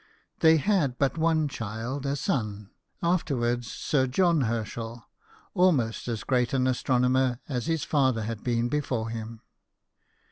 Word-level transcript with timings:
They 0.39 0.57
had 0.57 0.97
but 0.97 1.13
H2 1.13 1.17
BIOGRAPHIES 1.17 1.17
OF 1.17 1.21
WORKING 1.21 1.37
MEN. 1.37 1.41
one 1.43 1.47
child, 1.47 2.05
a 2.07 2.15
son, 2.15 2.69
afterwards 3.03 3.71
Sir 3.71 4.07
John 4.07 4.41
Herschel, 4.41 5.07
almost 5.53 6.07
as 6.07 6.23
great 6.23 6.53
an 6.55 6.65
astronomer 6.65 7.39
as 7.47 7.67
his 7.67 7.83
father 7.83 8.23
had 8.23 8.43
been 8.43 8.67
before 8.67 9.09
him. 9.09 9.41